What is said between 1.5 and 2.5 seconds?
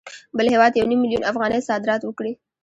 صادرات وکړي